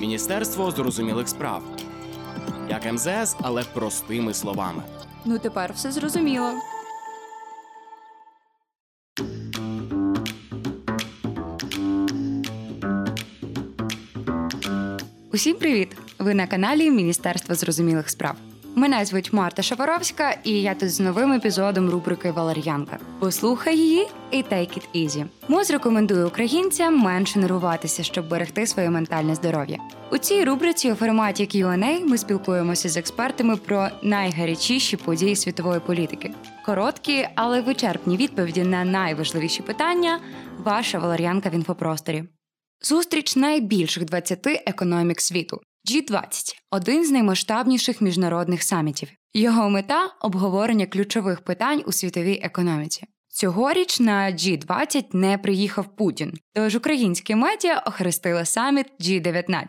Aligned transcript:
Міністерство 0.00 0.70
зрозумілих 0.70 1.28
справ. 1.28 1.62
Як 2.70 2.92
МЗС, 2.92 3.36
але 3.40 3.62
простими 3.62 4.34
словами. 4.34 4.82
Ну 5.24 5.38
тепер 5.38 5.72
все 5.72 5.92
зрозуміло. 5.92 6.52
Усім 15.32 15.56
привіт! 15.56 15.96
Ви 16.18 16.34
на 16.34 16.46
каналі 16.46 16.90
Міністерства 16.90 17.54
зрозумілих 17.54 18.10
справ. 18.10 18.36
Мене 18.74 19.04
звуть 19.04 19.32
Марта 19.32 19.62
Шафаровська, 19.62 20.36
і 20.44 20.62
я 20.62 20.74
тут 20.74 20.90
з 20.90 21.00
новим 21.00 21.32
епізодом 21.32 21.90
рубрики 21.90 22.30
Валер'янка. 22.30 22.98
Послухай 23.18 23.78
її 23.78 24.06
і 24.30 24.36
take 24.36 24.78
it 24.78 24.84
easy. 24.94 25.24
МОЗ 25.48 25.70
рекомендує 25.70 26.24
українцям 26.24 26.98
менше 26.98 27.38
нервуватися, 27.38 28.02
щоб 28.02 28.28
берегти 28.28 28.66
своє 28.66 28.90
ментальне 28.90 29.34
здоров'я. 29.34 29.78
У 30.12 30.18
цій 30.18 30.44
рубриці 30.44 30.92
у 30.92 30.94
форматі 30.94 31.42
Q&A 31.42 32.04
ми 32.04 32.18
спілкуємося 32.18 32.88
з 32.88 32.96
експертами 32.96 33.56
про 33.56 33.88
найгарячіші 34.02 34.96
події 34.96 35.36
світової 35.36 35.80
політики. 35.80 36.30
Короткі, 36.66 37.28
але 37.34 37.60
вичерпні 37.60 38.16
відповіді 38.16 38.62
на 38.62 38.84
найважливіші 38.84 39.62
питання. 39.62 40.20
Ваша 40.58 40.98
Валер'янка 40.98 41.48
в 41.48 41.54
інфопросторі. 41.54 42.24
Зустріч 42.82 43.36
найбільших 43.36 44.04
20 44.04 44.46
економік 44.46 45.20
світу. 45.20 45.60
G20– 45.90 46.54
один 46.70 47.04
з 47.04 47.10
наймасштабніших 47.10 48.00
міжнародних 48.00 48.62
самітів. 48.62 49.08
Його 49.34 49.70
мета 49.70 50.10
обговорення 50.20 50.86
ключових 50.86 51.40
питань 51.40 51.82
у 51.86 51.92
світовій 51.92 52.40
економіці. 52.42 53.04
Цьогоріч 53.28 54.00
на 54.00 54.32
G20 54.32 55.04
не 55.12 55.38
приїхав 55.38 55.96
Путін, 55.96 56.32
тож 56.54 56.76
українські 56.76 57.34
медіа 57.34 57.82
охрестили 57.86 58.44
саміт 58.44 58.86
G19. 59.00 59.66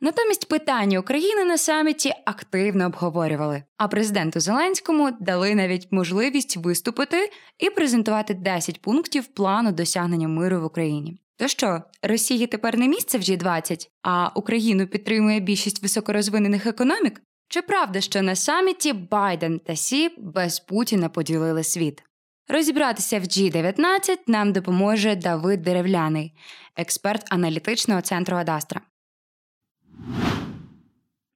Натомість 0.00 0.48
питання 0.48 0.98
України 0.98 1.44
на 1.44 1.58
саміті 1.58 2.12
активно 2.24 2.86
обговорювали, 2.86 3.62
а 3.76 3.88
президенту 3.88 4.40
Зеленському 4.40 5.10
дали 5.20 5.54
навіть 5.54 5.88
можливість 5.90 6.56
виступити 6.56 7.30
і 7.58 7.70
презентувати 7.70 8.34
10 8.34 8.82
пунктів 8.82 9.26
плану 9.26 9.72
досягнення 9.72 10.28
миру 10.28 10.60
в 10.60 10.64
Україні. 10.64 11.18
То 11.36 11.48
що, 11.48 11.82
Росії 12.02 12.46
тепер 12.46 12.78
не 12.78 12.88
місце 12.88 13.18
в 13.18 13.20
G20, 13.20 13.88
а 14.02 14.30
Україну 14.34 14.86
підтримує 14.86 15.40
більшість 15.40 15.82
високорозвинених 15.82 16.66
економік? 16.66 17.22
Чи 17.48 17.62
правда, 17.62 18.00
що 18.00 18.22
на 18.22 18.36
саміті 18.36 18.92
Байден 18.92 19.58
та 19.58 19.76
Сі 19.76 20.10
без 20.18 20.60
Путіна 20.60 21.08
поділили 21.08 21.64
світ? 21.64 22.02
Розібратися 22.48 23.20
в 23.20 23.22
G19 23.22 24.16
нам 24.26 24.52
допоможе 24.52 25.16
Давид 25.16 25.62
Деревляний, 25.62 26.34
експерт 26.76 27.24
аналітичного 27.30 28.00
центру 28.00 28.36
Адастра. 28.36 28.80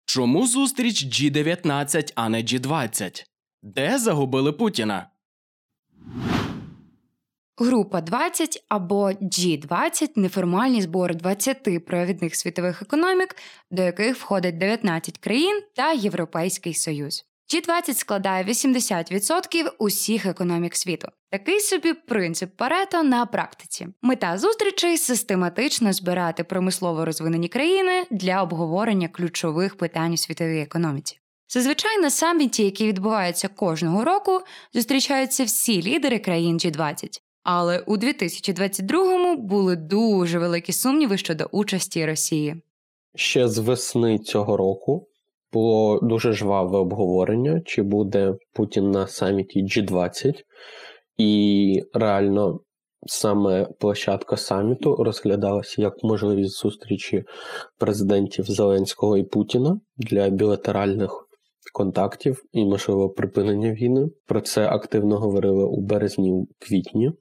Чому 0.07 0.47
зустріч 0.47 1.05
G19, 1.05 2.13
а 2.15 2.29
не 2.29 2.43
G20? 2.43 3.25
Де 3.63 3.99
загубили 3.99 4.53
Путіна? 4.53 5.11
Група 7.59 8.01
20 8.01 8.65
або 8.69 9.11
G20– 9.11 10.11
неформальні 10.17 10.83
збори 10.83 11.15
20 11.15 11.85
провідних 11.87 12.37
світових 12.37 12.83
економік, 12.83 13.37
до 13.71 13.83
яких 13.83 14.17
входить 14.17 14.59
19 14.59 15.19
країн 15.19 15.63
та 15.75 15.93
Європейський 15.93 16.75
Союз. 16.75 17.25
G20 17.55 17.95
складає 17.95 18.45
80% 18.45 19.71
усіх 19.79 20.27
економік 20.27 20.77
світу. 20.77 21.09
Такий 21.31 21.61
собі 21.61 21.93
принцип 21.93 22.57
Парето 22.57 23.03
на 23.03 23.27
практиці. 23.27 23.89
Мета 24.03 24.39
зустрічей 24.39 24.99
систематично 24.99 25.93
збирати 25.93 26.45
промислово 26.45 27.05
розвинені 27.05 27.49
країни 27.49 28.07
для 28.11 28.43
обговорення 28.43 29.09
ключових 29.09 29.77
питань 29.77 30.13
у 30.13 30.17
світовій 30.17 30.61
економіці. 30.61 31.19
Зазвичай 31.49 31.99
на 31.99 32.11
саміті, 32.11 32.65
який 32.65 32.89
відбувається 32.89 33.49
кожного 33.49 34.05
року, 34.05 34.41
зустрічаються 34.73 35.45
всі 35.45 35.83
лідери 35.83 36.19
країн 36.19 36.57
G20. 36.57 37.21
Але 37.49 37.79
у 37.79 37.97
2022-му 37.97 39.37
були 39.37 39.77
дуже 39.77 40.39
великі 40.39 40.73
сумніви 40.73 41.17
щодо 41.17 41.49
участі 41.53 42.07
Росії. 42.07 42.63
Ще 43.15 43.49
з 43.49 43.59
весни 43.59 44.19
цього 44.19 44.57
року 44.57 45.07
було 45.53 46.01
дуже 46.03 46.33
жваве 46.33 46.79
обговорення, 46.79 47.61
чи 47.67 47.83
буде 47.83 48.35
Путін 48.53 48.91
на 48.91 49.07
саміті 49.07 49.65
G20, 49.65 50.35
і 51.19 51.83
реально 51.95 52.61
саме 53.07 53.69
площадка 53.81 54.37
саміту 54.37 54.97
розглядалася 54.97 55.83
як 55.83 55.95
можливість 56.03 56.63
зустрічі 56.63 57.25
президентів 57.79 58.45
Зеленського 58.45 59.17
і 59.17 59.23
Путіна 59.23 59.81
для 59.97 60.29
білатеральних 60.31 61.29
контактів 61.73 62.43
і 62.53 62.65
можливо 62.65 63.11
припинення 63.11 63.73
війни. 63.73 64.07
Про 64.27 64.41
це 64.41 64.69
активно 64.69 65.19
говорили 65.19 65.65
у 65.65 65.81
березні-квітні. 65.81 67.13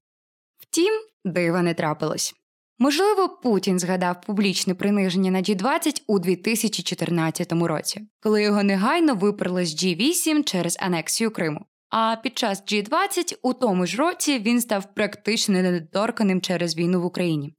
Втім, 0.75 0.93
дива 1.25 1.61
не 1.61 1.73
трапилось. 1.73 2.33
Можливо, 2.79 3.29
Путін 3.29 3.79
згадав 3.79 4.21
публічне 4.21 4.75
приниження 4.75 5.31
на 5.31 5.41
G20 5.41 6.01
у 6.07 6.19
2014 6.19 7.51
році, 7.51 8.01
коли 8.19 8.43
його 8.43 8.63
негайно 8.63 9.15
виперли 9.15 9.65
з 9.65 9.83
G8 9.83 10.43
через 10.43 10.77
анексію 10.79 11.31
Криму. 11.31 11.65
А 11.89 12.15
під 12.23 12.37
час 12.37 12.63
G20 12.63 13.37
у 13.41 13.53
тому 13.53 13.85
ж 13.85 13.97
році 13.97 14.39
він 14.39 14.61
став 14.61 14.93
практично 14.93 15.61
недоторканим 15.61 16.41
через 16.41 16.77
війну 16.77 17.01
в 17.01 17.05
Україні. 17.05 17.53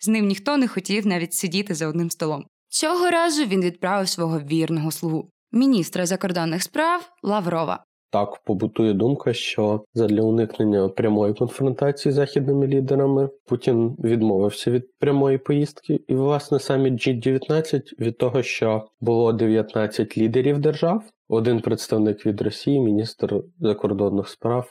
З 0.00 0.08
ним 0.08 0.26
ніхто 0.26 0.56
не 0.56 0.68
хотів 0.68 1.06
навіть 1.06 1.34
сидіти 1.34 1.74
за 1.74 1.86
одним 1.86 2.10
столом. 2.10 2.46
Цього 2.68 3.10
разу 3.10 3.44
він 3.44 3.60
відправив 3.60 4.08
свого 4.08 4.40
вірного 4.40 4.90
слугу, 4.90 5.30
міністра 5.52 6.06
закордонних 6.06 6.62
справ 6.62 7.12
Лаврова. 7.22 7.84
Так 8.12 8.40
побутує 8.44 8.92
думка, 8.92 9.32
що 9.32 9.84
задля 9.94 10.22
уникнення 10.22 10.88
прямої 10.88 11.34
конфронтації 11.34 12.12
з 12.12 12.14
західними 12.14 12.66
лідерами 12.66 13.28
Путін 13.46 13.96
відмовився 14.04 14.70
від 14.70 14.98
прямої 14.98 15.38
поїздки, 15.38 16.00
і 16.08 16.14
власне 16.14 16.58
саміт 16.58 16.94
G19 16.94 17.80
від 17.98 18.18
того, 18.18 18.42
що 18.42 18.86
було 19.00 19.32
19 19.32 20.18
лідерів 20.18 20.58
держав, 20.58 21.02
один 21.28 21.60
представник 21.60 22.26
від 22.26 22.40
Росії, 22.40 22.80
міністр 22.80 23.42
закордонних 23.60 24.28
справ 24.28 24.68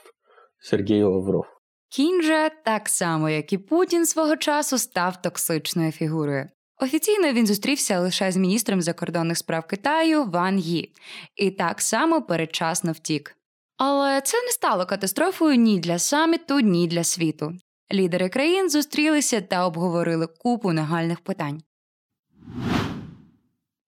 Сергій 0.60 1.04
Лавров. 1.04 1.46
Кінь 1.90 2.22
же, 2.22 2.50
так 2.66 2.90
само 2.90 3.30
як 3.30 3.54
і 3.54 3.58
Путін 3.58 4.06
свого 4.06 4.38
часу, 4.38 4.78
став 4.78 5.22
токсичною 5.22 5.92
фігурою. 5.92 6.46
Офіційно 6.84 7.34
він 7.34 7.48
зустрівся 7.48 8.00
лише 8.00 8.32
з 8.32 8.38
міністром 8.38 8.82
закордонних 8.82 9.38
справ 9.38 9.68
Китаю 9.68 10.26
Ван 10.26 10.60
Ї 10.60 10.92
і 11.36 11.52
так 11.52 11.82
само 11.82 12.22
передчасно 12.22 12.92
втік. 12.92 13.38
Але 13.78 14.22
це 14.22 14.44
не 14.44 14.52
стало 14.52 14.86
катастрофою 14.86 15.56
ні 15.56 15.80
для 15.80 16.00
саміту, 16.00 16.60
ні 16.60 16.88
для 16.88 17.04
світу. 17.04 17.54
Лідери 17.94 18.30
країн 18.30 18.70
зустрілися 18.70 19.42
та 19.42 19.66
обговорили 19.66 20.28
купу 20.28 20.74
нагальних 20.74 21.20
питань. 21.20 21.62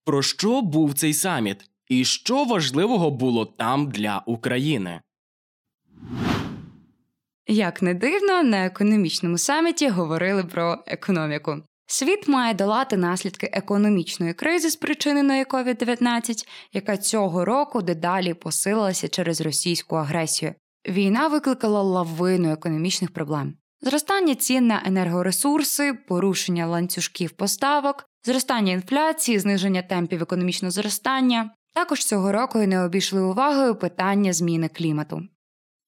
Про 0.05 0.21
що 0.21 0.61
був 0.61 0.93
цей 0.93 1.13
саміт? 1.13 1.69
І 1.87 2.05
що 2.05 2.43
важливого 2.43 3.11
було 3.11 3.45
там 3.45 3.89
для 3.91 4.23
України? 4.25 5.01
Як 7.47 7.81
не 7.81 7.93
дивно, 7.93 8.43
на 8.43 8.65
економічному 8.65 9.37
саміті 9.37 9.89
говорили 9.89 10.43
про 10.43 10.83
економіку. 10.87 11.61
Світ 11.87 12.27
має 12.27 12.53
долати 12.53 12.97
наслідки 12.97 13.49
економічної 13.53 14.33
кризи, 14.33 14.69
спричиненої 14.69 15.45
COVID-19, 15.45 16.47
яка 16.73 16.97
цього 16.97 17.45
року 17.45 17.81
дедалі 17.81 18.33
посилилася 18.33 19.07
через 19.07 19.41
російську 19.41 19.95
агресію. 19.95 20.53
Війна 20.87 21.27
викликала 21.27 21.81
лавину 21.81 22.51
економічних 22.51 23.13
проблем. 23.13 23.53
Зростання 23.81 24.35
цін 24.35 24.67
на 24.67 24.81
енергоресурси, 24.85 25.93
порушення 25.93 26.67
ланцюжків 26.67 27.31
поставок, 27.31 28.05
зростання 28.25 28.73
інфляції, 28.73 29.39
зниження 29.39 29.81
темпів 29.81 30.21
економічного 30.21 30.71
зростання. 30.71 31.51
Також 31.73 32.05
цього 32.05 32.31
року 32.31 32.59
і 32.61 32.67
не 32.67 32.85
обійшли 32.85 33.21
увагою 33.21 33.75
питання 33.75 34.33
зміни 34.33 34.67
клімату. 34.67 35.21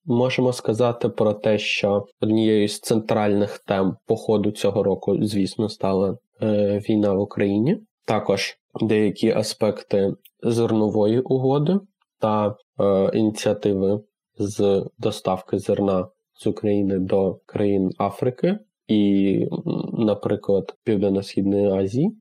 Можемо 0.06 0.54
сказати 0.54 1.10
про 1.10 1.34
те, 1.34 1.58
що 1.58 2.06
однією 2.22 2.68
з 2.68 2.80
центральних 2.80 3.60
тем 3.60 3.96
походу 4.06 4.52
цього 4.52 4.84
року, 4.84 5.18
звісно, 5.22 5.70
стала 5.70 6.18
е, 6.42 6.82
війна 6.90 7.14
в 7.14 7.20
Україні. 7.20 7.78
Також 8.06 8.58
деякі 8.82 9.32
аспекти 9.32 10.14
зернової 10.44 11.20
угоди 11.20 11.80
та 12.20 12.56
е, 12.80 13.10
ініціативи 13.14 14.02
з 14.38 14.86
доставки 14.98 15.60
зерна 15.60 16.08
з 16.34 16.48
України 16.48 17.00
до 17.00 17.40
країн 17.46 17.92
Африки 17.98 18.60
і, 18.88 19.48
наприклад, 19.94 20.76
Південно-Східної 20.84 21.72
Азії. 21.72 22.12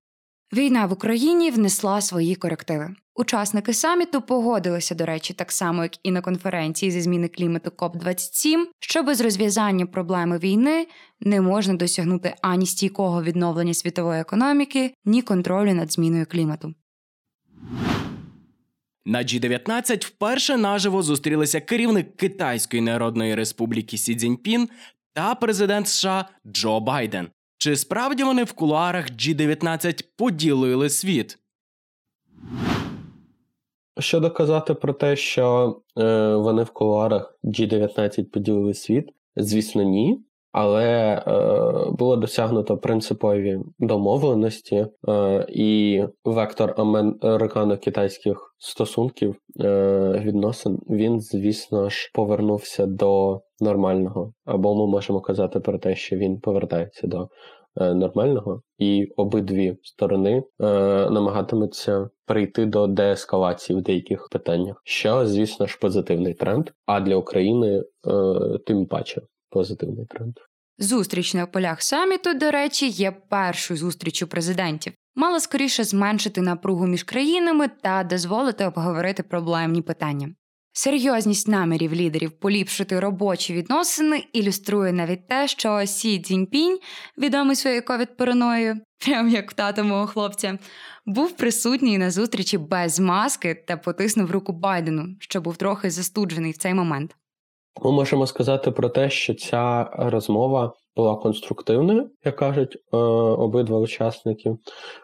Війна 0.52 0.86
в 0.86 0.92
Україні 0.92 1.50
внесла 1.50 2.00
свої 2.00 2.34
корективи. 2.34 2.88
Учасники 3.16 3.75
саміту 3.75 4.22
погодилися, 4.22 4.94
до 4.94 5.06
речі, 5.06 5.34
так 5.34 5.52
само 5.52 5.82
як 5.82 5.93
і 6.02 6.11
на 6.11 6.20
конференції 6.20 6.90
зі 6.90 7.00
зміни 7.00 7.28
клімату 7.28 7.70
КОП 7.70 7.96
27 7.96 8.69
що 8.81 9.02
без 9.02 9.20
розв'язання 9.20 9.87
проблеми 9.87 10.38
війни 10.38 10.87
не 11.20 11.40
можна 11.40 11.75
досягнути 11.75 12.34
ані 12.43 12.66
стійкого 12.66 13.22
відновлення 13.22 13.75
світової 13.75 14.20
економіки, 14.20 14.94
ні 15.05 15.22
контролю 15.22 15.75
над 15.75 15.93
зміною 15.93 16.26
клімату. 16.26 16.75
На 19.06 19.19
G19 19.19 20.06
вперше 20.06 20.56
наживо 20.56 21.02
зустрілися 21.02 21.60
керівник 21.60 22.17
Китайської 22.17 22.82
Народної 22.82 23.34
Республіки 23.34 23.99
Сі 23.99 24.17
Цзіньпін 24.17 24.69
та 25.12 25.34
президент 25.34 25.88
США 25.88 26.28
Джо 26.46 26.81
Байден. 26.81 27.28
Чи 27.58 27.76
справді 27.76 28.25
вони 28.25 28.44
в 28.44 28.52
кулуарах 28.52 29.10
G19 29.10 30.05
поділили 30.17 30.90
світ? 30.90 31.38
Що 33.99 34.20
доказати 34.20 34.75
про 34.75 34.93
те, 34.93 35.17
що 35.17 35.76
е, 35.99 36.35
вони 36.35 36.62
в 36.62 36.70
кулуарах 36.70 37.38
G19 37.44 38.25
поділили 38.25 38.75
світ? 38.75 39.11
Звісно, 39.37 39.82
ні. 39.82 40.25
Але 40.55 41.14
е, 41.14 41.91
було 41.91 42.17
досягнуто 42.17 42.79
принципові 42.79 43.58
домовленості, 43.79 44.87
е, 45.08 45.46
і 45.49 46.02
вектор 46.25 46.75
американо-китайських 46.76 48.55
стосунків 48.58 49.37
е, 49.61 50.23
відносин 50.25 50.79
він, 50.91 51.20
звісно 51.20 51.88
ж, 51.88 52.11
повернувся 52.14 52.87
до 52.87 53.41
нормального. 53.61 54.32
Або 54.44 54.75
ми 54.75 54.87
можемо 54.87 55.20
казати 55.20 55.61
про 55.61 55.79
те, 55.79 55.96
що 55.96 56.17
він 56.17 56.41
повертається 56.41 57.06
до 57.06 57.29
нормального, 57.76 58.62
і 58.78 59.06
обидві 59.16 59.76
сторони 59.82 60.42
е, 60.60 60.64
намагатимуться 61.10 62.10
прийти 62.26 62.66
до 62.66 62.86
деескалації 62.86 63.78
в 63.78 63.82
деяких 63.82 64.28
питаннях, 64.30 64.82
що, 64.84 65.26
звісно 65.26 65.66
ж, 65.66 65.78
позитивний 65.80 66.34
тренд. 66.34 66.70
А 66.86 67.00
для 67.00 67.16
України 67.16 67.76
е, 67.78 67.82
тим 68.66 68.86
паче 68.86 69.22
позитивний 69.50 70.06
тренд. 70.06 70.34
Зустріч 70.78 71.34
на 71.34 71.46
полях 71.46 71.82
саміту, 71.82 72.34
до 72.34 72.50
речі, 72.50 72.88
є 72.88 73.12
першою 73.28 73.78
зустрічю 73.78 74.26
президентів. 74.26 74.92
Мала 75.16 75.40
скоріше 75.40 75.84
зменшити 75.84 76.40
напругу 76.40 76.86
між 76.86 77.02
країнами 77.02 77.68
та 77.82 78.04
дозволити 78.04 78.66
обговорити 78.66 79.22
проблемні 79.22 79.82
питання. 79.82 80.34
Серйозність 80.76 81.48
намірів 81.48 81.94
лідерів 81.94 82.30
поліпшити 82.30 83.00
робочі 83.00 83.54
відносини 83.54 84.24
ілюструє 84.32 84.92
навіть 84.92 85.28
те, 85.28 85.48
що 85.48 85.86
Сі 85.86 86.20
Цзіньпінь, 86.20 86.78
відомий 87.18 87.56
своєю 87.56 87.82
ковід-параною, 87.84 88.80
прям 89.06 89.28
як 89.28 89.52
тато 89.52 89.84
мого 89.84 90.06
хлопця, 90.06 90.58
був 91.06 91.36
присутній 91.36 91.98
на 91.98 92.10
зустрічі 92.10 92.58
без 92.58 93.00
маски 93.00 93.64
та 93.66 93.76
потиснув 93.76 94.30
руку 94.30 94.52
Байдену, 94.52 95.16
що 95.20 95.40
був 95.40 95.56
трохи 95.56 95.90
застуджений 95.90 96.52
в 96.52 96.56
цей 96.56 96.74
момент. 96.74 97.16
Ми 97.82 97.92
можемо 97.92 98.26
сказати 98.26 98.70
про 98.70 98.88
те, 98.88 99.10
що 99.10 99.34
ця 99.34 99.90
розмова 99.92 100.72
була 100.96 101.16
конструктивною, 101.16 102.10
як 102.24 102.36
кажуть 102.36 102.76
е, 102.76 102.96
обидва 102.96 103.78
учасники. 103.78 104.56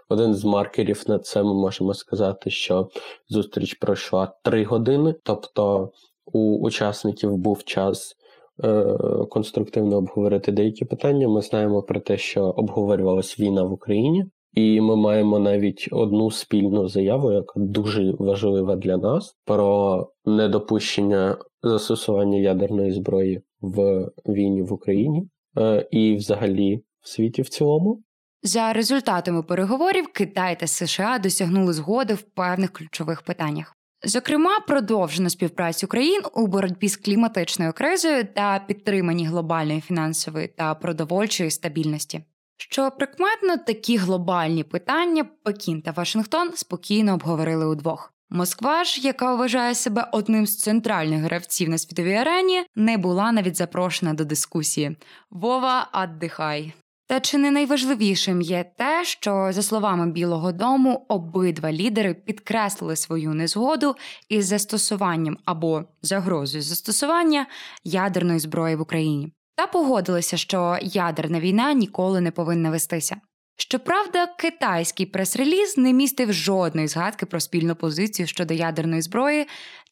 Один 0.08 0.34
з 0.34 0.44
маркерів 0.44 1.05
на 1.08 1.19
це 1.19 1.43
ми 1.43 1.55
можемо 1.55 1.94
сказати, 1.94 2.50
що 2.50 2.88
зустріч 3.28 3.75
пройшла 3.75 4.32
три 4.44 4.64
години, 4.64 5.14
тобто 5.22 5.90
у 6.32 6.67
учасників 6.67 7.37
був 7.37 7.64
час. 7.64 8.17
Е, 8.64 8.96
конструктивно 9.31 9.96
обговорити 9.96 10.52
деякі 10.52 10.84
питання. 10.84 11.28
Ми 11.28 11.43
знаємо 11.43 11.82
про 11.82 12.00
те, 12.00 12.19
що 12.19 12.44
обговорювалась 12.44 13.40
війна 13.40 13.62
в 13.62 13.72
Україні, 13.72 14.25
і 14.55 14.81
ми 14.81 14.96
маємо 14.96 15.38
навіть 15.38 15.88
одну 15.93 16.31
спільну 16.31 16.88
заяву, 16.88 17.32
яка 17.32 17.52
дуже 17.56 18.14
важлива 18.19 18.76
для 18.76 18.96
нас, 18.96 19.37
про 19.44 20.06
недопущення 20.25 21.37
застосування 21.62 22.39
ядерної 22.39 22.93
зброї 22.93 23.43
в 23.61 24.09
війні 24.27 24.62
в 24.62 24.73
Україні 24.73 25.29
е, 25.59 25.89
і, 25.91 26.15
взагалі, 26.15 26.83
в 27.01 27.09
світі 27.09 27.43
в 27.43 27.49
цілому. 27.49 28.03
За 28.43 28.73
результатами 28.73 29.43
переговорів 29.43 30.07
Китай 30.12 30.61
та 30.61 30.67
США 30.67 31.19
досягнули 31.19 31.73
згоди 31.73 32.15
в 32.15 32.23
певних 32.23 32.73
ключових 32.73 33.23
питаннях. 33.23 33.77
Зокрема, 34.05 34.61
продовжено 34.61 35.31
співпрацю 35.31 35.87
країн 35.87 36.21
у 36.35 36.47
боротьбі 36.47 36.89
з 36.89 36.97
кліматичною 36.97 37.73
кризою 37.73 38.25
та 38.25 38.65
підтриманні 38.69 39.27
глобальної 39.27 39.81
фінансової 39.81 40.49
та 40.49 40.75
продовольчої 40.75 41.51
стабільності. 41.51 42.25
Що 42.56 42.91
прикметно, 42.91 43.56
такі 43.56 43.97
глобальні 43.97 44.65
питання 44.65 45.25
Пекін 45.43 45.83
та 45.83 45.91
Вашингтон 45.91 46.51
спокійно 46.55 47.15
обговорили 47.15 47.67
удвох. 47.67 48.15
Москва 48.31 48.85
ж, 48.85 49.00
яка 49.00 49.35
вважає 49.35 49.75
себе 49.75 50.09
одним 50.12 50.47
з 50.47 50.59
центральних 50.59 51.21
гравців 51.23 51.69
на 51.69 51.79
світовій 51.79 52.15
арені, 52.15 52.65
не 52.77 52.99
була 52.99 53.32
навіть 53.32 53.56
запрошена 53.56 54.15
до 54.15 54.25
дискусії. 54.25 54.97
Вова, 55.31 55.88
аддихай. 55.93 56.73
Та 57.06 57.21
чи 57.21 57.38
не 57.38 57.50
найважливішим 57.50 58.41
є 58.41 58.65
те, 58.77 59.05
що, 59.05 59.49
за 59.53 59.62
словами 59.62 60.11
Білого 60.11 60.53
Дому, 60.53 61.06
обидва 61.09 61.73
лідери 61.73 62.15
підкреслили 62.15 62.97
свою 62.97 63.35
незгоду 63.35 63.97
із 64.29 64.47
застосуванням 64.47 65.38
або 65.44 65.85
загрозою 66.03 66.62
застосування 66.62 67.47
ядерної 67.85 68.38
зброї 68.38 68.77
в 68.77 68.81
Україні, 68.81 69.32
та 69.56 69.67
погодилися, 69.67 70.37
що 70.37 70.79
ядерна 70.82 71.41
війна 71.41 71.73
ніколи 71.73 72.21
не 72.21 72.31
повинна 72.31 72.71
вестися. 72.71 73.17
Щоправда, 73.61 74.27
китайський 74.27 75.07
прес-реліз 75.07 75.79
не 75.79 75.93
містив 75.93 76.33
жодної 76.33 76.89
згадки 76.89 77.27
про 77.27 77.41
спільну 77.41 77.77
позицію 77.77 78.27
щодо 78.27 78.55
ядерної 78.55 79.03
зброї 79.03 79.47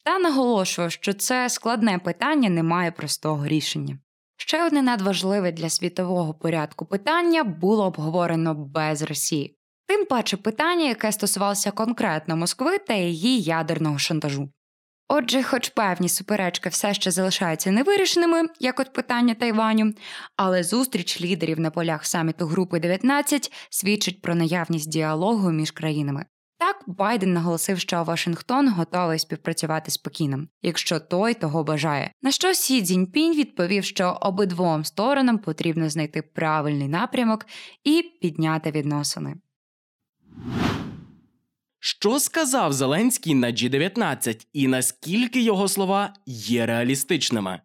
та 0.05 0.19
наголошував, 0.19 0.93
що 0.93 1.13
це 1.13 1.49
складне 1.49 1.99
питання 1.99 2.49
не 2.49 2.63
має 2.63 2.91
простого 2.91 3.47
рішення. 3.47 3.99
Ще 4.37 4.67
одне 4.67 4.83
надважливе 4.83 5.53
для 5.53 5.71
світового 5.71 6.35
порядку 6.35 6.87
питання 6.87 7.45
було 7.45 7.85
обговорено 7.87 8.55
без 8.55 9.03
Росії, 9.03 9.57
тим 9.87 10.07
паче 10.07 10.37
питання, 10.37 10.89
яке 10.89 11.13
стосувалося 11.13 11.71
конкретно 11.71 12.37
Москви 12.37 12.79
та 12.79 12.95
її 12.95 13.43
ядерного 13.43 13.99
шантажу. 13.99 14.49
Отже, 15.09 15.43
хоч 15.43 15.69
певні 15.69 16.09
суперечки 16.09 16.69
все 16.69 16.95
ще 16.95 17.11
залишаються 17.11 17.71
невирішеними, 17.71 18.43
як 18.61 18.81
от 18.81 18.93
питання 18.93 19.35
Тайваню, 19.35 19.93
але 20.37 20.65
зустріч 20.65 21.21
лідерів 21.21 21.61
на 21.61 21.71
полях 21.71 22.07
саміту 22.07 22.47
Групи 22.47 22.81
19 22.81 23.53
свідчить 23.71 24.23
про 24.23 24.35
наявність 24.35 24.91
діалогу 24.91 25.51
між 25.51 25.71
країнами. 25.71 26.25
Так, 26.59 26.85
Байден 26.87 27.33
наголосив, 27.33 27.79
що 27.79 28.03
Вашингтон 28.03 28.69
готовий 28.69 29.19
співпрацювати 29.19 29.91
з 29.91 29.97
Пекіном, 29.97 30.49
якщо 30.63 31.01
той 31.01 31.35
того 31.35 31.65
бажає. 31.65 32.11
На 32.23 32.31
що 32.31 32.55
Сі 32.55 32.83
Цзіньпінь 32.83 33.35
відповів, 33.35 33.85
що 33.85 34.19
обидвом 34.21 34.85
сторонам 34.85 35.39
потрібно 35.39 35.89
знайти 35.89 36.23
правильний 36.23 36.89
напрямок 36.89 37.47
і 37.85 38.03
підняти 38.21 38.71
відносини. 38.71 39.35
Що 41.81 42.21
сказав 42.21 42.73
Зеленський 42.73 43.35
на 43.35 43.47
G19 43.47 44.47
і 44.53 44.69
наскільки 44.69 45.41
його 45.41 45.69
слова 45.69 46.15
є 46.27 46.67
реалістичними? 46.67 47.61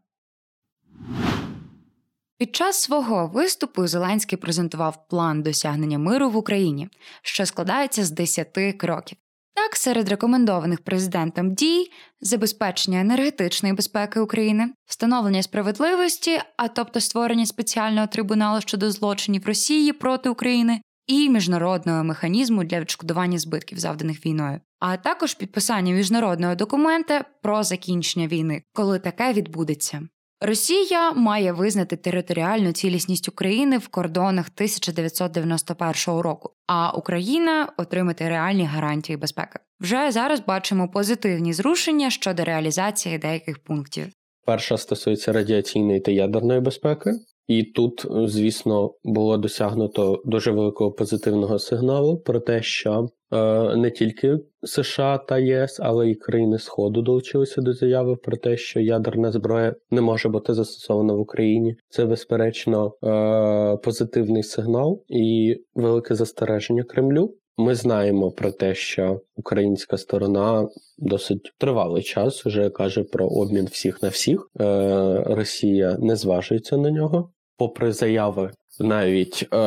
Під 2.38 2.56
час 2.56 2.82
свого 2.82 3.28
виступу 3.28 3.88
Зеленський 3.88 4.38
презентував 4.38 5.08
план 5.08 5.42
досягнення 5.42 6.00
миру 6.00 6.30
в 6.30 6.38
Україні, 6.38 6.90
що 7.22 7.46
складається 7.46 8.06
з 8.06 8.12
10 8.12 8.58
кроків. 8.78 9.18
Так, 9.56 9.76
серед 9.76 10.10
рекомендованих 10.10 10.82
президентом 10.82 11.54
дій 11.54 11.92
забезпечення 12.22 13.02
енергетичної 13.02 13.76
безпеки 13.76 14.20
України, 14.20 14.74
встановлення 14.86 15.44
справедливості, 15.44 16.40
а 16.58 16.68
тобто 16.68 17.00
створення 17.00 17.46
спеціального 17.46 18.08
трибуналу 18.08 18.62
щодо 18.62 18.92
злочинів 18.92 19.48
Росії 19.48 19.94
проти 19.94 20.30
України, 20.30 20.82
і 21.14 21.30
міжнародного 21.30 22.04
механізму 22.04 22.64
для 22.64 22.80
відшкодування 22.80 23.40
збитків, 23.40 23.80
завданих 23.80 24.26
війною, 24.26 24.60
а 24.80 24.98
також 24.98 25.34
підписання 25.34 25.94
міжнародного 25.94 26.56
документа 26.56 27.26
про 27.42 27.64
закінчення 27.64 28.28
війни, 28.28 28.64
коли 28.74 29.00
таке 29.00 29.34
відбудеться. 29.34 30.02
Росія 30.42 31.12
має 31.12 31.52
визнати 31.52 31.96
територіальну 31.96 32.72
цілісність 32.72 33.30
України 33.30 33.78
в 33.78 33.88
кордонах 33.88 34.46
1991 34.56 36.22
року, 36.22 36.50
а 36.68 36.92
Україна 36.92 37.74
отримати 37.78 38.30
реальні 38.30 38.66
гарантії 38.66 39.18
безпеки. 39.18 39.60
Вже 39.80 40.12
зараз 40.12 40.40
бачимо 40.40 40.90
позитивні 40.90 41.54
зрушення 41.54 42.10
щодо 42.10 42.44
реалізації 42.44 43.18
деяких 43.18 43.64
пунктів. 43.64 44.08
Перша 44.46 44.78
стосується 44.78 45.32
радіаційної 45.32 46.00
та 46.00 46.12
ядерної 46.12 46.60
безпеки. 46.60 47.12
І 47.48 47.64
тут, 47.64 48.06
звісно, 48.26 48.94
було 49.04 49.38
досягнуто 49.38 50.22
дуже 50.26 50.52
великого 50.52 50.92
позитивного 50.92 51.60
сигналу 51.60 52.18
про 52.18 52.40
те, 52.40 52.62
що 52.62 53.08
е, 53.32 53.76
не 53.76 53.92
тільки 53.92 54.40
США 54.64 55.18
та 55.18 55.40
ЄС, 55.40 55.80
але 55.84 56.10
й 56.10 56.16
країни 56.16 56.60
Сходу 56.60 57.02
долучилися 57.02 57.62
до 57.62 57.74
заяви 57.74 58.16
про 58.16 58.38
те, 58.38 58.58
що 58.58 58.80
ядерна 58.80 59.32
зброя 59.32 59.76
не 59.92 60.02
може 60.02 60.30
бути 60.30 60.54
застосована 60.54 61.14
в 61.14 61.20
Україні. 61.20 61.76
Це 61.90 62.06
безперечно 62.06 62.94
е, 63.04 63.78
позитивний 63.84 64.44
сигнал 64.44 65.04
і 65.08 65.56
велике 65.76 66.16
застереження 66.16 66.84
Кремлю. 66.84 67.34
Ми 67.58 67.76
знаємо 67.76 68.32
про 68.32 68.52
те, 68.52 68.76
що 68.76 69.22
українська 69.36 69.98
сторона 69.98 70.68
досить 70.98 71.54
тривалий 71.58 72.04
час 72.04 72.46
вже 72.46 72.70
каже 72.70 73.04
про 73.04 73.28
обмін 73.28 73.66
всіх 73.66 74.04
на 74.04 74.10
всіх. 74.10 74.50
Е, 74.60 75.24
Росія 75.28 75.98
не 76.00 76.16
зважується 76.16 76.78
на 76.78 76.92
нього, 76.92 77.30
попри 77.58 77.92
заяви 77.92 78.52
навіть 78.80 79.48
е, 79.52 79.58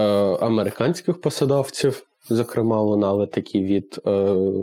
американських 0.41 1.21
посадовців. 1.21 2.03
Зокрема, 2.29 2.83
лунали 2.83 3.27
такі 3.27 3.63
від 3.63 4.01
е, 4.07 4.11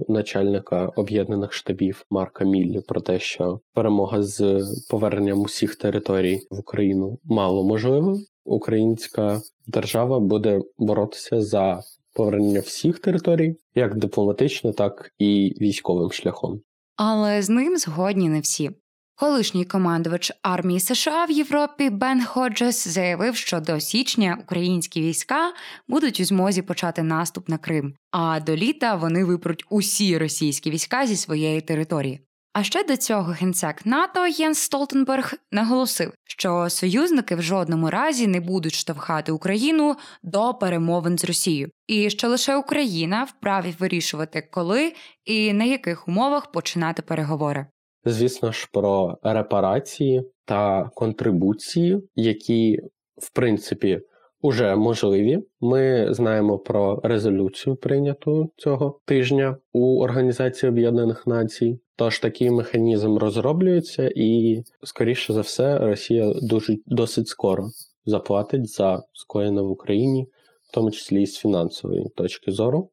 начальника 0.08 0.86
об'єднаних 0.96 1.54
штабів 1.54 2.06
Марка 2.10 2.46
Міллі 2.46 2.82
про 2.88 3.02
те, 3.02 3.20
що 3.20 3.60
перемога 3.74 4.24
з 4.24 4.64
поверненням 4.90 5.42
усіх 5.42 5.76
територій 5.76 6.40
в 6.52 6.60
Україну 6.60 7.20
мало 7.24 7.64
можлива. 7.64 8.18
Українська 8.46 9.42
держава 9.68 10.20
буде 10.20 10.62
боротися 10.78 11.42
за 11.42 11.84
повернення 12.14 12.60
всіх 12.60 13.00
територій, 13.00 13.56
як 13.76 13.96
дипломатично, 13.96 14.74
так 14.74 15.12
і 15.20 15.56
військовим 15.62 16.12
шляхом. 16.12 16.62
Але 16.96 17.42
з 17.42 17.50
ним 17.50 17.78
згодні 17.78 18.30
не 18.30 18.40
всі. 18.40 18.72
Колишній 19.16 19.66
командувач 19.66 20.32
армії 20.42 20.80
США 20.80 21.26
в 21.26 21.32
Європі 21.32 21.90
Бен 21.90 22.26
Ходжес 22.26 22.88
заявив, 22.88 23.36
що 23.36 23.60
до 23.60 23.80
січня 23.80 24.38
українські 24.44 25.02
війська 25.02 25.54
будуть 25.88 26.20
у 26.20 26.26
змозі 26.26 26.62
почати 26.62 27.04
наступ 27.04 27.50
на 27.50 27.58
Крим, 27.58 27.94
а 28.12 28.40
до 28.40 28.56
літа 28.56 28.96
вони 28.96 29.26
випруть 29.26 29.66
усі 29.70 30.18
російські 30.18 30.72
війська 30.72 31.08
зі 31.08 31.16
своєї 31.16 31.62
території. 31.62 32.20
А 32.54 32.64
ще 32.64 32.84
до 32.84 32.98
цього 32.98 33.32
генсек 33.32 33.86
НАТО 33.86 34.28
Єнс 34.28 34.60
Столтенберг 34.60 35.34
наголосив, 35.52 36.14
що 36.24 36.70
союзники 36.70 37.36
в 37.36 37.42
жодному 37.42 37.90
разі 37.90 38.28
не 38.28 38.40
будуть 38.40 38.74
штовхати 38.74 39.32
Україну 39.32 39.96
до 40.24 40.54
перемовин 40.54 41.18
з 41.18 41.26
Росією, 41.26 41.70
і 41.88 42.10
що 42.10 42.30
лише 42.30 42.56
Україна 42.56 43.24
вправі 43.24 43.76
вирішувати, 43.80 44.50
коли 44.52 44.94
і 45.26 45.54
на 45.54 45.64
яких 45.64 46.08
умовах 46.08 46.52
починати 46.52 47.02
переговори. 47.02 47.66
Звісно 48.06 48.52
ж, 48.52 48.68
про 48.72 49.18
репарації 49.24 50.24
та 50.46 50.90
контрибуції, 50.96 52.10
які 52.16 52.80
в 53.18 53.34
принципі 53.34 54.00
уже 54.44 54.76
можливі. 54.76 55.40
Ми 55.62 56.08
знаємо 56.14 56.60
про 56.60 57.02
резолюцію, 57.04 57.76
прийняту 57.76 58.52
цього 58.58 59.00
тижня 59.06 59.58
у 59.74 60.04
Організації 60.04 60.70
Об'єднаних 60.70 61.28
Націй. 61.28 61.80
Тож 61.96 62.20
такий 62.20 62.50
механізм 62.50 63.18
розроблюється, 63.18 64.12
і, 64.16 64.62
скоріше 64.84 65.34
за 65.34 65.42
все, 65.42 65.80
Росія 65.80 66.34
дуже 66.42 66.78
досить 66.86 67.28
скоро 67.28 67.70
заплатить 68.06 68.70
за 68.70 69.04
скоєне 69.14 69.62
в 69.62 69.72
Україні, 69.72 70.28
в 70.70 70.74
тому 70.74 70.92
числі 70.92 71.22
і 71.22 71.28
з 71.28 71.38
фінансової 71.38 72.10
точки 72.16 72.52
зору. 72.52 72.90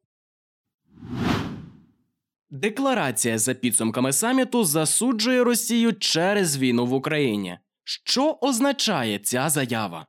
Декларація 2.51 3.39
за 3.39 3.55
підсумками 3.55 4.13
саміту 4.13 4.65
засуджує 4.65 5.45
Росію 5.45 5.93
через 5.93 6.59
війну 6.59 6.87
в 6.87 6.93
Україні. 6.93 7.59
Що 7.85 8.39
означає 8.41 9.19
ця 9.19 9.49
заява? 9.49 10.07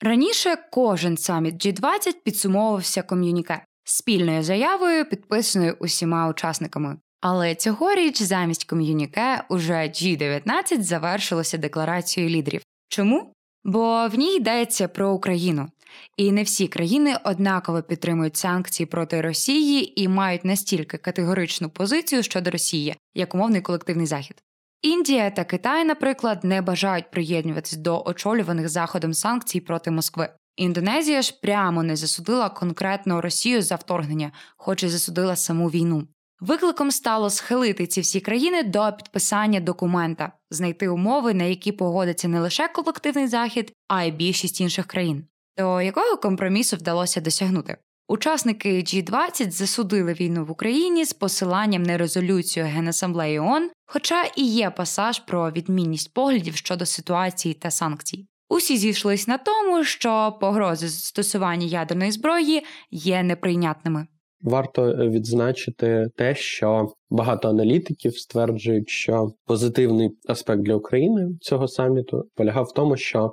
Раніше 0.00 0.56
кожен 0.70 1.16
саміт 1.16 1.66
G20 1.66 2.14
підсумовувався 2.24 3.02
ком'юніке 3.02 3.64
спільною 3.84 4.42
заявою, 4.42 5.04
підписаною 5.04 5.76
усіма 5.80 6.28
учасниками. 6.28 6.96
Але 7.20 7.54
цьогоріч 7.54 8.22
замість 8.22 8.64
ком'юніке 8.64 9.44
уже 9.48 9.74
G19 9.74 10.82
завершилося 10.82 11.58
декларацією 11.58 12.36
лідерів. 12.36 12.62
Чому? 12.88 13.32
Бо 13.64 14.08
в 14.08 14.14
ній 14.18 14.36
йдеться 14.36 14.88
про 14.88 15.10
Україну, 15.10 15.68
і 16.16 16.32
не 16.32 16.42
всі 16.42 16.68
країни 16.68 17.16
однаково 17.24 17.82
підтримують 17.82 18.36
санкції 18.36 18.86
проти 18.86 19.20
Росії 19.20 20.02
і 20.02 20.08
мають 20.08 20.44
настільки 20.44 20.98
категоричну 20.98 21.70
позицію 21.70 22.22
щодо 22.22 22.50
Росії, 22.50 22.96
як 23.14 23.34
умовний 23.34 23.60
колективний 23.60 24.06
захід. 24.06 24.42
Індія 24.82 25.30
та 25.30 25.44
Китай, 25.44 25.84
наприклад, 25.84 26.44
не 26.44 26.62
бажають 26.62 27.10
приєднуватись 27.10 27.76
до 27.76 28.02
очолюваних 28.04 28.68
заходом 28.68 29.14
санкцій 29.14 29.60
проти 29.60 29.90
Москви. 29.90 30.28
Індонезія 30.56 31.22
ж 31.22 31.38
прямо 31.42 31.82
не 31.82 31.96
засудила 31.96 32.48
конкретно 32.48 33.20
Росію 33.20 33.62
за 33.62 33.74
вторгнення, 33.74 34.32
хоч 34.56 34.82
і 34.82 34.88
засудила 34.88 35.36
саму 35.36 35.68
війну. 35.68 36.08
Викликом 36.40 36.90
стало 36.90 37.30
схилити 37.30 37.86
ці 37.86 38.00
всі 38.00 38.20
країни 38.20 38.62
до 38.62 38.92
підписання 38.96 39.60
документа, 39.60 40.32
знайти 40.50 40.88
умови, 40.88 41.34
на 41.34 41.44
які 41.44 41.72
погодиться 41.72 42.28
не 42.28 42.40
лише 42.40 42.68
колективний 42.68 43.28
захід, 43.28 43.72
а 43.88 44.04
й 44.04 44.10
більшість 44.10 44.60
інших 44.60 44.86
країн. 44.86 45.24
То 45.56 45.82
якого 45.82 46.16
компромісу 46.16 46.76
вдалося 46.76 47.20
досягнути? 47.20 47.76
Учасники 48.08 48.68
G20 48.68 49.50
засудили 49.50 50.12
війну 50.12 50.44
в 50.44 50.50
Україні 50.50 51.04
з 51.04 51.12
посиланням 51.12 51.82
на 51.82 51.98
резолюцію 51.98 52.66
Генасамблеї 52.66 53.38
ООН, 53.38 53.70
хоча 53.88 54.24
і 54.36 54.44
є 54.46 54.70
пасаж 54.70 55.18
про 55.18 55.50
відмінність 55.50 56.14
поглядів 56.14 56.56
щодо 56.56 56.86
ситуації 56.86 57.54
та 57.54 57.70
санкцій. 57.70 58.26
Усі 58.48 58.76
зійшлись 58.76 59.28
на 59.28 59.38
тому, 59.38 59.84
що 59.84 60.38
погрози 60.40 60.88
застосування 60.88 61.66
ядерної 61.66 62.10
зброї 62.10 62.62
є 62.90 63.22
неприйнятними. 63.22 64.06
Варто 64.42 64.96
відзначити 64.96 66.06
те, 66.16 66.34
що 66.34 66.92
багато 67.10 67.48
аналітиків 67.48 68.18
стверджують, 68.18 68.88
що 68.88 69.28
позитивний 69.46 70.10
аспект 70.28 70.62
для 70.62 70.74
України 70.74 71.28
цього 71.40 71.68
саміту 71.68 72.24
полягав 72.34 72.64
в 72.64 72.72
тому, 72.72 72.96
що 72.96 73.32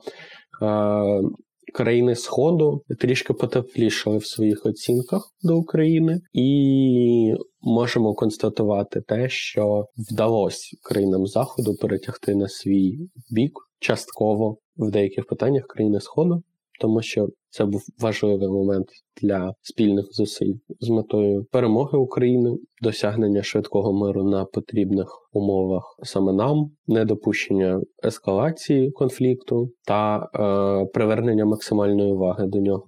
е, 0.62 1.22
країни 1.76 2.16
Сходу 2.16 2.82
трішки 3.00 3.34
потеплішали 3.34 4.18
в 4.18 4.26
своїх 4.26 4.66
оцінках 4.66 5.34
до 5.42 5.58
України, 5.58 6.22
і 6.34 7.34
можемо 7.62 8.14
констатувати 8.14 9.02
те, 9.02 9.30
що 9.30 9.86
вдалося 9.98 10.78
країнам 10.84 11.28
Заходу 11.28 11.76
перетягти 11.76 12.36
на 12.36 12.48
свій 12.48 13.10
бік 13.32 13.52
частково 13.80 14.58
в 14.78 14.92
деяких 14.92 15.26
питаннях 15.26 15.68
країни 15.68 16.02
Сходу, 16.02 16.44
тому 16.82 17.02
що 17.02 17.28
це 17.56 17.66
був 17.66 17.82
важливий 18.00 18.48
момент 18.48 18.88
для 19.22 19.54
спільних 19.62 20.06
зусиль 20.12 20.54
з 20.80 20.90
метою 20.90 21.46
перемоги 21.52 21.98
України, 21.98 22.58
досягнення 22.82 23.44
швидкого 23.44 23.94
миру 23.94 24.24
на 24.24 24.46
потрібних 24.46 25.08
умовах 25.34 26.00
саме 26.04 26.34
нам, 26.34 26.72
недопущення 26.88 27.82
ескалації 28.06 28.92
конфлікту 28.92 29.70
та 29.88 30.18
е, 30.18 30.86
привернення 30.94 31.46
максимальної 31.46 32.12
уваги 32.12 32.48
до 32.48 32.60
нього. 32.60 32.88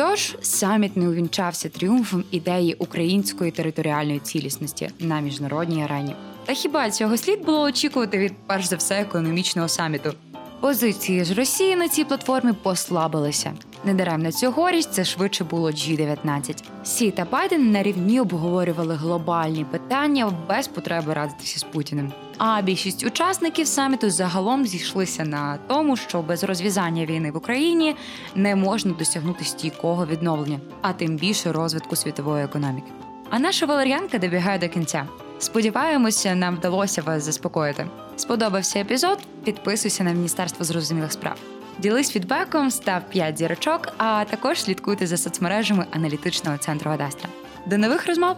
Отож, 0.00 0.36
саміт 0.40 0.96
не 0.96 1.08
увінчався 1.08 1.68
тріумфом 1.68 2.24
ідеї 2.30 2.74
української 2.74 3.50
територіальної 3.50 4.18
цілісності 4.18 4.90
на 4.98 5.20
міжнародній 5.20 5.84
арені. 5.84 6.14
Та 6.44 6.52
хіба 6.52 6.90
цього 6.90 7.16
слід 7.16 7.44
було 7.44 7.62
очікувати 7.62 8.18
від 8.18 8.32
перш 8.46 8.64
за 8.64 8.76
все 8.76 9.00
економічного 9.00 9.68
саміту? 9.68 10.14
Позиції 10.60 11.24
ж 11.24 11.34
Росії 11.34 11.76
на 11.76 11.88
цій 11.88 12.04
платформі 12.04 12.52
послабилися. 12.62 13.52
Недаремно 13.84 14.32
цьогоріч 14.32 14.86
це 14.86 15.04
швидше 15.04 15.44
було 15.44 15.70
G19. 15.70 16.62
Сі 16.84 17.10
та 17.10 17.24
Байден 17.24 17.70
на 17.70 17.82
рівні 17.82 18.20
обговорювали 18.20 18.94
глобальні 18.94 19.64
питання 19.64 20.32
без 20.48 20.68
потреби 20.68 21.14
радитися 21.14 21.58
з 21.58 21.62
Путіним. 21.62 22.12
А 22.38 22.62
більшість 22.62 23.04
учасників 23.04 23.66
саміту 23.66 24.10
загалом 24.10 24.66
зійшлися 24.66 25.24
на 25.24 25.58
тому, 25.66 25.96
що 25.96 26.22
без 26.22 26.44
розв'язання 26.44 27.06
війни 27.06 27.30
в 27.30 27.36
Україні 27.36 27.96
не 28.34 28.56
можна 28.56 28.92
досягнути 28.92 29.44
стійкого 29.44 30.06
відновлення, 30.06 30.60
а 30.82 30.92
тим 30.92 31.16
більше 31.16 31.52
розвитку 31.52 31.96
світової 31.96 32.44
економіки. 32.44 32.86
А 33.30 33.38
наша 33.38 33.66
валер'янка 33.66 34.18
добігає 34.18 34.58
до 34.58 34.68
кінця. 34.68 35.06
Сподіваємося, 35.38 36.34
нам 36.34 36.56
вдалося 36.56 37.02
вас 37.02 37.22
заспокоїти. 37.22 37.86
Сподобався 38.16 38.80
епізод? 38.80 39.18
Підписуйся 39.44 40.04
на 40.04 40.12
Міністерство 40.12 40.64
зрозумілих 40.64 41.12
справ. 41.12 41.36
Ділись 41.80 42.10
фідбеком, 42.10 42.70
став 42.70 43.02
5 43.10 43.38
зірочок, 43.38 43.88
а 43.98 44.24
також 44.30 44.62
слідкуйте 44.62 45.06
за 45.06 45.16
соцмережами 45.16 45.86
аналітичного 45.90 46.58
центру 46.58 46.90
Адастра. 46.90 47.28
До 47.66 47.78
нових 47.78 48.06
розмов! 48.06 48.36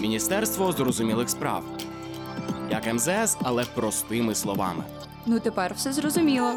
Міністерство 0.00 0.72
зрозумілих 0.72 1.30
справ. 1.30 1.64
Як 2.70 2.94
МЗС, 2.94 3.36
але 3.42 3.64
простими 3.64 4.34
словами. 4.34 4.84
Ну 5.26 5.40
тепер 5.40 5.74
все 5.74 5.92
зрозуміло. 5.92 6.52